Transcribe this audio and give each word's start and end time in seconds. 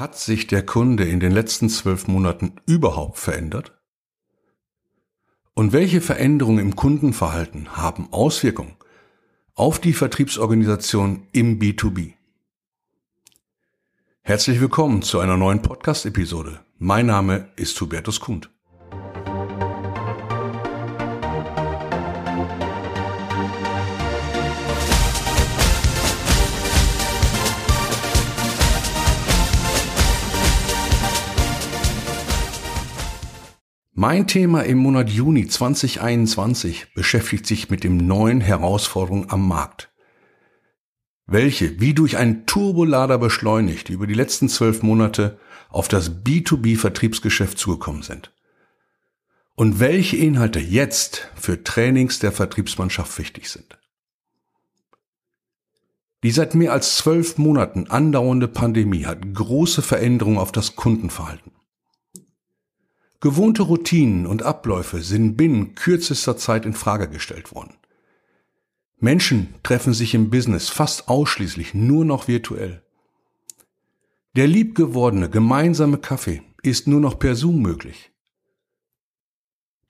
Hat 0.00 0.16
sich 0.16 0.46
der 0.46 0.64
Kunde 0.64 1.04
in 1.04 1.20
den 1.20 1.30
letzten 1.30 1.68
zwölf 1.68 2.08
Monaten 2.08 2.54
überhaupt 2.64 3.18
verändert? 3.18 3.78
Und 5.52 5.74
welche 5.74 6.00
Veränderungen 6.00 6.58
im 6.58 6.74
Kundenverhalten 6.74 7.76
haben 7.76 8.10
Auswirkungen 8.10 8.76
auf 9.54 9.78
die 9.78 9.92
Vertriebsorganisation 9.92 11.26
im 11.32 11.58
B2B? 11.58 12.14
Herzlich 14.22 14.58
willkommen 14.62 15.02
zu 15.02 15.18
einer 15.18 15.36
neuen 15.36 15.60
Podcast-Episode. 15.60 16.60
Mein 16.78 17.04
Name 17.04 17.50
ist 17.56 17.78
Hubertus 17.78 18.20
Kund. 18.20 18.48
Mein 33.92 34.28
Thema 34.28 34.62
im 34.62 34.78
Monat 34.78 35.10
Juni 35.10 35.48
2021 35.48 36.94
beschäftigt 36.94 37.44
sich 37.44 37.70
mit 37.70 37.82
den 37.82 37.96
neuen 37.96 38.40
Herausforderungen 38.40 39.28
am 39.30 39.48
Markt, 39.48 39.90
welche 41.26 41.80
wie 41.80 41.92
durch 41.92 42.16
einen 42.16 42.46
Turbolader 42.46 43.18
beschleunigt 43.18 43.88
über 43.88 44.06
die 44.06 44.14
letzten 44.14 44.48
zwölf 44.48 44.84
Monate 44.84 45.40
auf 45.68 45.88
das 45.88 46.22
B2B-Vertriebsgeschäft 46.22 47.58
zugekommen 47.58 48.02
sind. 48.02 48.32
Und 49.56 49.80
welche 49.80 50.16
Inhalte 50.16 50.60
jetzt 50.60 51.28
für 51.34 51.64
Trainings 51.64 52.20
der 52.20 52.30
Vertriebsmannschaft 52.30 53.18
wichtig 53.18 53.50
sind. 53.50 53.76
Die 56.22 56.30
seit 56.30 56.54
mehr 56.54 56.72
als 56.72 56.96
zwölf 56.96 57.38
Monaten 57.38 57.88
andauernde 57.88 58.46
Pandemie 58.46 59.04
hat 59.04 59.34
große 59.34 59.82
Veränderungen 59.82 60.38
auf 60.38 60.52
das 60.52 60.76
Kundenverhalten 60.76 61.50
Gewohnte 63.20 63.62
Routinen 63.62 64.26
und 64.26 64.42
Abläufe 64.42 65.02
sind 65.02 65.36
binnen 65.36 65.74
kürzester 65.74 66.38
Zeit 66.38 66.64
in 66.64 66.72
Frage 66.72 67.08
gestellt 67.08 67.54
worden. 67.54 67.74
Menschen 68.98 69.54
treffen 69.62 69.92
sich 69.92 70.14
im 70.14 70.30
Business 70.30 70.70
fast 70.70 71.08
ausschließlich 71.08 71.74
nur 71.74 72.06
noch 72.06 72.28
virtuell. 72.28 72.82
Der 74.36 74.46
liebgewordene 74.46 75.28
gemeinsame 75.28 75.98
Kaffee 75.98 76.42
ist 76.62 76.86
nur 76.86 77.00
noch 77.00 77.18
per 77.18 77.34
Zoom 77.34 77.60
möglich. 77.60 78.10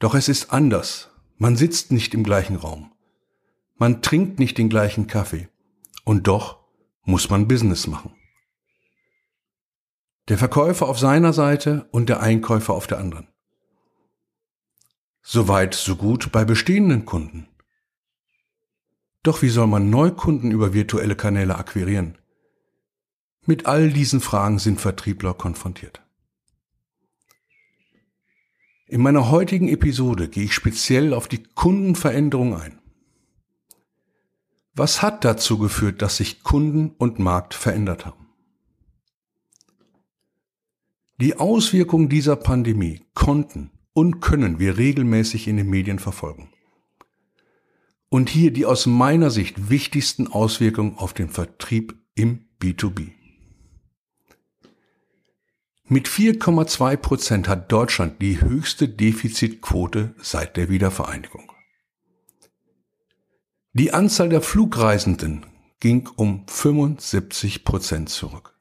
Doch 0.01 0.15
es 0.15 0.29
ist 0.29 0.53
anders. 0.53 1.11
Man 1.37 1.57
sitzt 1.57 1.93
nicht 1.93 2.15
im 2.15 2.25
gleichen 2.25 2.57
Raum. 2.57 2.91
Man 3.77 4.03
trinkt 4.03 4.39
nicht 4.39 4.59
den 4.59 4.69
gleichen 4.69 5.07
Kaffee. 5.07 5.49
Und 6.05 6.27
doch 6.27 6.59
muss 7.05 7.31
man 7.31 7.47
Business 7.47 7.87
machen. 7.87 8.13
Der 10.31 10.39
Verkäufer 10.39 10.87
auf 10.87 10.97
seiner 10.97 11.33
Seite 11.33 11.89
und 11.91 12.09
der 12.09 12.21
Einkäufer 12.21 12.73
auf 12.73 12.87
der 12.87 12.99
anderen. 12.99 13.27
Soweit, 15.23 15.75
so 15.75 15.97
gut 15.97 16.31
bei 16.31 16.45
bestehenden 16.45 17.05
Kunden. 17.05 17.49
Doch 19.25 19.43
wie 19.43 19.49
soll 19.49 19.67
man 19.67 19.91
Neukunden 19.91 20.53
über 20.53 20.73
virtuelle 20.73 21.17
Kanäle 21.17 21.57
akquirieren? 21.57 22.17
Mit 23.45 23.67
all 23.67 23.91
diesen 23.91 24.21
Fragen 24.21 24.61
sind 24.61 24.81
Vertriebler 24.81 25.35
konfrontiert. 25.35 26.01
In 28.87 29.03
meiner 29.03 29.31
heutigen 29.33 29.67
Episode 29.67 30.29
gehe 30.29 30.45
ich 30.45 30.55
speziell 30.55 31.13
auf 31.13 31.27
die 31.27 31.43
Kundenveränderung 31.43 32.55
ein. 32.55 32.79
Was 34.75 35.03
hat 35.03 35.25
dazu 35.25 35.59
geführt, 35.59 36.01
dass 36.03 36.19
sich 36.19 36.45
Kunden 36.45 36.91
und 36.99 37.19
Markt 37.19 37.53
verändert 37.55 38.07
haben? 38.07 38.30
Die 41.21 41.37
Auswirkungen 41.37 42.09
dieser 42.09 42.35
Pandemie 42.35 43.03
konnten 43.13 43.71
und 43.93 44.21
können 44.21 44.59
wir 44.59 44.79
regelmäßig 44.79 45.49
in 45.49 45.59
den 45.59 45.69
Medien 45.69 45.99
verfolgen. 45.99 46.49
Und 48.09 48.31
hier 48.31 48.53
die 48.53 48.65
aus 48.65 48.87
meiner 48.87 49.31
Sicht 49.31 49.69
wichtigsten 49.69 50.29
Auswirkungen 50.29 50.97
auf 50.97 51.13
den 51.13 51.29
Vertrieb 51.29 51.95
im 52.15 52.47
B2B. 52.61 53.11
Mit 55.85 56.09
4,2 56.09 56.97
Prozent 56.97 57.49
hat 57.49 57.71
Deutschland 57.71 58.23
die 58.23 58.41
höchste 58.41 58.89
Defizitquote 58.89 60.15
seit 60.23 60.57
der 60.57 60.71
Wiedervereinigung. 60.71 61.53
Die 63.75 63.93
Anzahl 63.93 64.31
der 64.31 64.41
Flugreisenden 64.41 65.45
ging 65.81 66.09
um 66.17 66.47
75 66.47 67.65
Prozent 67.65 68.09
zurück. 68.09 68.60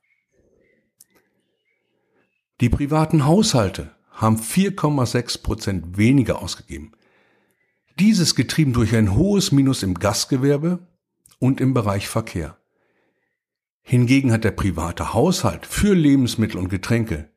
Die 2.62 2.70
privaten 2.70 3.26
Haushalte 3.26 3.96
haben 4.12 4.38
4,6 4.38 5.42
Prozent 5.42 5.98
weniger 5.98 6.42
ausgegeben. 6.42 6.92
Dieses 8.00 8.36
getrieben 8.36 8.74
durch 8.74 8.96
ein 8.96 9.16
hohes 9.16 9.52
Minus 9.52 9.82
im 9.82 9.94
Gastgewerbe 9.94 10.88
und 11.40 11.62
im 11.62 11.74
Bereich 11.74 12.10
Verkehr. 12.10 12.58
Hingegen 13.82 14.32
hat 14.34 14.44
der 14.44 14.52
private 14.52 15.14
Haushalt 15.14 15.66
für 15.66 15.94
Lebensmittel 15.94 16.60
und 16.60 16.70
Getränke 16.70 17.30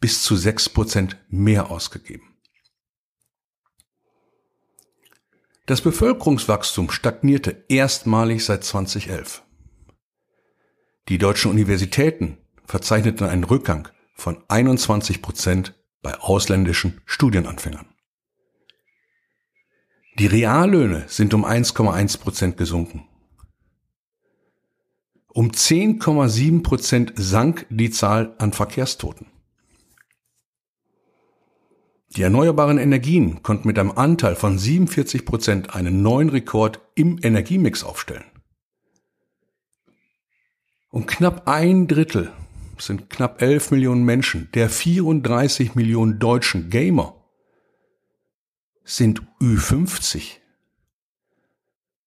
bis 0.00 0.22
zu 0.22 0.36
6 0.36 0.70
Prozent 0.70 1.16
mehr 1.28 1.70
ausgegeben. 1.70 2.34
Das 5.66 5.80
Bevölkerungswachstum 5.82 6.90
stagnierte 6.90 7.64
erstmalig 7.68 8.44
seit 8.44 8.64
2011. 8.64 9.42
Die 11.08 11.18
deutschen 11.18 11.50
Universitäten 11.50 12.38
verzeichneten 12.64 13.26
einen 13.26 13.44
Rückgang 13.44 13.88
von 14.16 14.42
21 14.48 15.22
Prozent 15.22 15.74
bei 16.02 16.18
ausländischen 16.18 17.00
Studienanfängern. 17.04 17.86
Die 20.18 20.26
Reallöhne 20.26 21.04
sind 21.08 21.34
um 21.34 21.44
1,1 21.44 22.18
Prozent 22.18 22.56
gesunken. 22.56 23.06
Um 25.28 25.50
10,7 25.50 26.62
Prozent 26.62 27.12
sank 27.16 27.66
die 27.68 27.90
Zahl 27.90 28.34
an 28.38 28.54
Verkehrstoten. 28.54 29.26
Die 32.16 32.22
erneuerbaren 32.22 32.78
Energien 32.78 33.42
konnten 33.42 33.68
mit 33.68 33.78
einem 33.78 33.90
Anteil 33.90 34.36
von 34.36 34.56
47 34.56 35.26
Prozent 35.26 35.74
einen 35.74 36.00
neuen 36.00 36.30
Rekord 36.30 36.80
im 36.94 37.18
Energiemix 37.22 37.84
aufstellen. 37.84 38.24
Und 40.88 41.06
knapp 41.06 41.46
ein 41.46 41.88
Drittel 41.88 42.32
sind 42.80 43.10
knapp 43.10 43.42
11 43.42 43.70
Millionen 43.70 44.04
Menschen, 44.04 44.48
der 44.54 44.70
34 44.70 45.74
Millionen 45.74 46.18
deutschen 46.18 46.70
Gamer 46.70 47.14
sind 48.84 49.22
Ü50. 49.40 50.38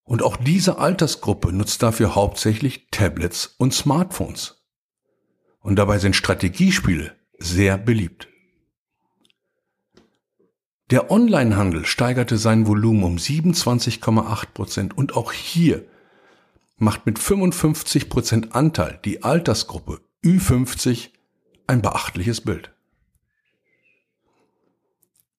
Und 0.04 0.24
auch 0.24 0.38
diese 0.38 0.80
Altersgruppe 0.80 1.52
nutzt 1.52 1.84
dafür 1.84 2.16
hauptsächlich 2.16 2.88
Tablets 2.90 3.56
und 3.58 3.74
Smartphones. 3.74 4.66
Und 5.60 5.76
dabei 5.76 6.00
sind 6.00 6.16
Strategiespiele 6.16 7.16
sehr 7.38 7.78
beliebt. 7.78 8.28
Der 10.90 11.12
Onlinehandel 11.12 11.86
steigerte 11.86 12.38
sein 12.38 12.66
Volumen 12.66 13.04
um 13.04 13.18
27,8 13.18 14.46
Prozent 14.54 14.98
und 14.98 15.16
auch 15.16 15.32
hier 15.32 15.86
macht 16.78 17.06
mit 17.06 17.20
55 17.20 18.10
Prozent 18.10 18.56
Anteil 18.56 19.00
die 19.06 19.22
Altersgruppe 19.24 20.02
Ü50 20.24 21.10
ein 21.68 21.82
beachtliches 21.82 22.42
Bild. 22.42 22.72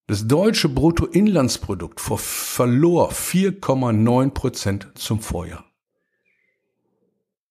Das 0.06 0.26
deutsche 0.26 0.68
Bruttoinlandsprodukt 0.68 2.00
verlor 2.00 3.12
4,9 3.12 4.30
Prozent 4.30 4.88
zum 4.94 5.20
Vorjahr. 5.20 5.64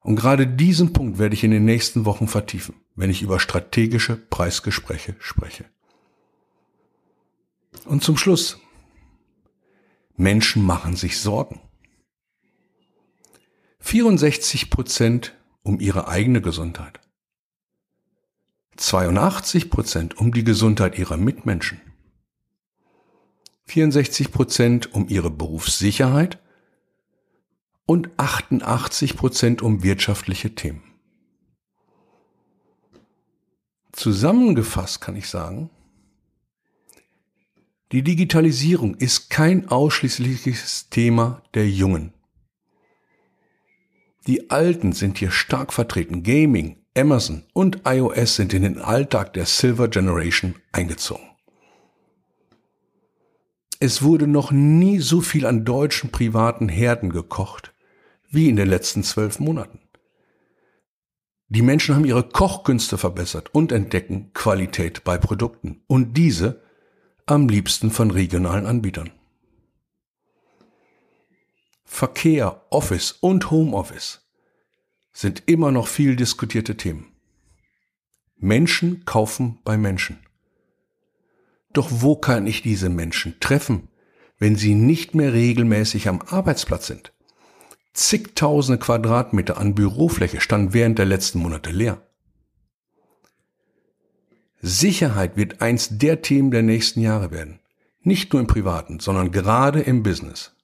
Und 0.01 0.16
gerade 0.16 0.47
diesen 0.47 0.91
Punkt 0.91 1.19
werde 1.19 1.35
ich 1.35 1.44
in 1.44 1.51
den 1.51 1.66
nächsten 1.66 2.06
Wochen 2.06 2.28
vertiefen, 2.28 2.75
wenn 2.95 3.09
ich 3.09 3.22
über 3.22 3.40
strategische 3.40 4.16
Preisgespräche 4.17 5.16
spreche. 5.20 5.66
Und 7.85 8.03
zum 8.03 8.17
Schluss. 8.17 8.59
Menschen 10.16 10.66
machen 10.66 10.96
sich 10.96 11.20
Sorgen. 11.20 11.61
64 13.79 14.70
Prozent 14.70 15.37
um 15.64 15.79
ihre 15.79 16.08
eigene 16.08 16.41
Gesundheit. 16.41 16.99
82 18.79 19.70
Prozent 19.70 20.17
um 20.17 20.31
die 20.31 20.46
Gesundheit 20.46 20.97
ihrer 20.97 21.17
Mitmenschen, 21.17 21.81
64 23.66 24.31
Prozent 24.31 24.93
um 24.93 25.09
ihre 25.09 25.29
Berufssicherheit 25.29 26.40
und 27.85 28.09
88 28.16 29.17
Prozent 29.17 29.61
um 29.61 29.84
wirtschaftliche 29.84 30.55
Themen. 30.55 30.81
Zusammengefasst 33.91 35.02
kann 35.02 35.17
ich 35.17 35.28
sagen, 35.28 35.70
die 37.91 38.02
Digitalisierung 38.02 38.96
ist 38.96 39.29
kein 39.29 39.67
ausschließliches 39.67 40.90
Thema 40.90 41.43
der 41.53 41.70
Jungen. 41.70 42.14
Die 44.26 44.49
Alten 44.52 44.93
sind 44.93 45.17
hier 45.17 45.31
stark 45.31 45.73
vertreten. 45.73 46.23
Gaming, 46.23 46.78
Amazon 46.99 47.43
und 47.53 47.81
iOS 47.85 48.35
sind 48.35 48.53
in 48.53 48.63
den 48.63 48.79
Alltag 48.79 49.34
der 49.34 49.46
Silver 49.46 49.87
Generation 49.87 50.55
eingezogen. 50.72 51.23
Es 53.79 54.01
wurde 54.01 54.28
noch 54.28 54.51
nie 54.51 54.99
so 54.99 55.22
viel 55.22 55.46
an 55.46 55.63
deutschen 55.63 56.11
privaten 56.11 56.67
Herden 56.67 57.11
gekocht 57.11 57.73
wie 58.29 58.49
in 58.49 58.57
den 58.57 58.67
letzten 58.67 59.03
zwölf 59.03 59.40
Monaten. 59.40 59.79
Die 61.47 61.61
Menschen 61.61 61.96
haben 61.96 62.05
ihre 62.05 62.28
Kochkünste 62.28 62.97
verbessert 62.97 63.49
und 63.55 63.72
entdecken 63.72 64.31
Qualität 64.34 65.03
bei 65.03 65.17
Produkten 65.17 65.81
und 65.87 66.13
diese 66.16 66.61
am 67.25 67.47
liebsten 67.47 67.90
von 67.90 68.11
regionalen 68.11 68.66
Anbietern. 68.66 69.11
Verkehr, 71.85 72.66
Office 72.69 73.13
und 73.13 73.49
Homeoffice 73.49 74.28
sind 75.19 75.43
immer 75.47 75.73
noch 75.73 75.89
viel 75.89 76.16
diskutierte 76.16 76.77
Themen. 76.77 77.11
Menschen 78.37 79.03
kaufen 79.03 79.59
bei 79.66 79.77
Menschen. 79.77 80.17
Doch 81.73 81.89
wo 81.91 82.16
kann 82.16 82.47
ich 82.47 82.61
diese 82.61 82.89
Menschen 82.89 83.37
treffen, 83.41 83.89
wenn 84.37 84.55
sie 84.55 84.75
nicht 84.75 85.16
mehr 85.16 85.33
regelmäßig 85.33 86.07
am 86.07 86.21
Arbeitsplatz 86.21 86.87
sind? 86.87 87.11
Zigtausende 87.91 88.79
Quadratmeter 88.79 89.57
an 89.57 89.75
Bürofläche 89.75 90.39
standen 90.39 90.73
während 90.73 90.97
der 90.99 91.05
letzten 91.05 91.39
Monate 91.39 91.71
leer. 91.71 92.01
Sicherheit 94.61 95.35
wird 95.35 95.61
eins 95.61 95.97
der 95.97 96.21
Themen 96.21 96.49
der 96.49 96.63
nächsten 96.63 97.01
Jahre 97.01 97.31
werden. 97.31 97.59
Nicht 98.03 98.31
nur 98.31 98.41
im 98.41 98.47
Privaten, 98.47 99.01
sondern 99.01 99.33
gerade 99.33 99.81
im 99.81 100.01
Business. 100.01 100.55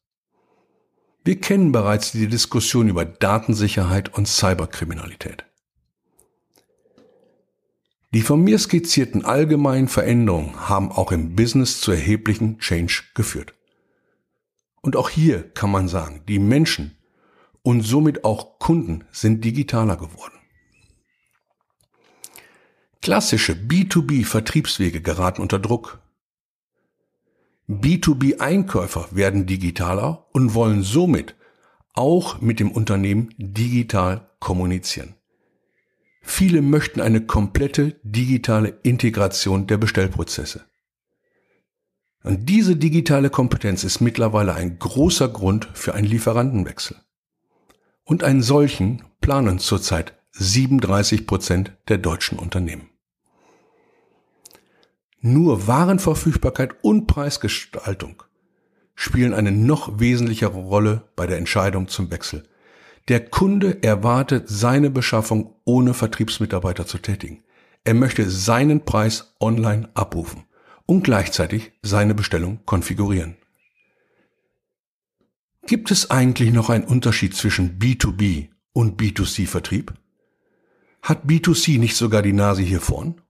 Wir 1.25 1.42
kennen 1.42 1.72
bereits 1.72 2.12
die 2.12 2.27
Diskussion 2.27 2.88
über 2.88 3.04
Datensicherheit 3.04 4.13
und 4.13 4.27
Cyberkriminalität. 4.27 5.44
Die 8.13 8.22
von 8.22 8.44
mir 8.44 8.60
skizzierten 8.60 9.25
allgemeinen 9.25 9.88
Veränderungen 9.88 10.69
haben 10.69 10.92
auch 10.92 11.12
im 11.12 11.36
Business 11.36 11.81
zu 11.81 11.92
erheblichen 11.92 12.60
Change 12.60 13.01
geführt. 13.16 13.56
Und 14.83 14.95
auch 14.95 15.10
hier 15.10 15.50
kann 15.50 15.72
man 15.72 15.88
sagen, 15.88 16.22
die 16.27 16.38
Menschen 16.38 16.95
und 17.63 17.81
somit 17.81 18.24
auch 18.24 18.60
Kunden 18.60 19.04
sind 19.12 19.44
digitaler 19.44 19.98
geworden. 19.98 20.38
Klassische 23.01 23.54
B2B-Vertriebswege 23.54 25.01
geraten 25.01 25.42
unter 25.42 25.57
Druck. 25.57 26.00
B2B-Einkäufer 27.67 29.07
werden 29.12 29.45
digitaler 29.45 30.27
und 30.31 30.53
wollen 30.53 30.83
somit 30.83 31.35
auch 31.94 32.41
mit 32.41 32.59
dem 32.59 32.71
Unternehmen 32.71 33.33
digital 33.38 34.29
kommunizieren. 34.39 35.15
Viele 36.21 36.62
möchten 36.62 37.01
eine 37.01 37.21
komplette 37.21 38.00
digitale 38.03 38.79
Integration 38.83 39.67
der 39.67 39.77
Bestellprozesse. 39.77 40.65
Und 42.23 42.50
diese 42.50 42.75
digitale 42.75 43.29
Kompetenz 43.29 43.83
ist 43.83 44.01
mittlerweile 44.01 44.56
ein 44.56 44.79
großer 44.79 45.29
Grund 45.29 45.69
für 45.73 45.94
einen 45.94 46.07
Lieferantenwechsel. 46.07 46.97
Und 48.03 48.23
einen 48.23 48.41
solchen 48.41 49.03
planen 49.21 49.59
zurzeit 49.59 50.17
37 50.31 51.27
Prozent 51.27 51.71
der 51.88 52.00
deutschen 52.00 52.39
Unternehmen. 52.39 52.89
Nur 55.27 55.66
Warenverfügbarkeit 55.66 56.75
und 56.83 57.07
Preisgestaltung 57.07 58.22
spielen 58.94 59.33
eine 59.33 59.51
noch 59.51 60.00
wesentlichere 60.00 60.60
Rolle 60.60 61.10
bei 61.16 61.25
der 61.25 61.39
Entscheidung 61.39 61.88
zum 61.88 62.12
Wechsel. 62.12 62.44
Der 63.07 63.25
Kunde 63.25 63.81
erwartet 63.81 64.48
seine 64.48 64.92
Beschaffung 64.92 65.56
ohne 65.63 65.95
Vertriebsmitarbeiter 65.95 66.86
zu 66.86 67.00
tätigen. 67.00 67.44
Er 67.83 67.95
möchte 67.95 68.30
seinen 68.30 68.86
Preis 68.86 69.33
online 69.39 69.89
abrufen 69.95 70.44
und 70.86 71.04
gleichzeitig 71.04 71.72
seine 71.81 72.13
Bestellung 72.13 72.60
konfigurieren. 72.68 73.36
Gibt 75.66 75.89
es 75.89 76.12
eigentlich 76.12 76.54
noch 76.54 76.69
einen 76.69 76.83
Unterschied 76.83 77.36
zwischen 77.36 77.80
B2B 77.80 78.50
und 78.74 79.01
B2C 79.01 79.48
Vertrieb? 79.48 79.92
Hat 81.01 81.25
B2C 81.25 81.80
nicht 81.80 81.95
sogar 81.95 82.22
die 82.22 82.31
Nase 82.31 82.62
hier 82.62 82.80
vorn? 82.80 83.22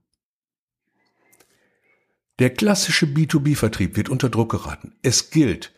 Der 2.39 2.53
klassische 2.53 3.05
B2B-Vertrieb 3.05 3.95
wird 3.95 4.09
unter 4.09 4.29
Druck 4.29 4.51
geraten. 4.51 4.95
Es 5.01 5.29
gilt, 5.29 5.73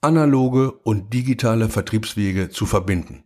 analoge 0.00 0.70
und 0.70 1.12
digitale 1.12 1.68
Vertriebswege 1.68 2.50
zu 2.50 2.66
verbinden. 2.66 3.24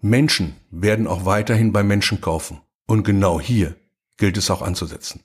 Menschen 0.00 0.56
werden 0.70 1.06
auch 1.06 1.24
weiterhin 1.24 1.72
bei 1.72 1.84
Menschen 1.84 2.20
kaufen. 2.20 2.60
Und 2.86 3.04
genau 3.04 3.40
hier 3.40 3.76
gilt 4.16 4.36
es 4.36 4.50
auch 4.50 4.62
anzusetzen. 4.62 5.22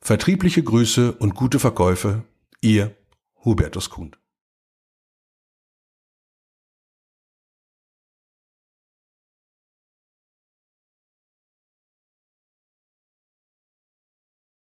Vertriebliche 0.00 0.62
Grüße 0.62 1.12
und 1.12 1.34
gute 1.34 1.60
Verkäufe, 1.60 2.24
ihr 2.60 2.96
Hubertus 3.44 3.90
Kuhn. 3.90 4.16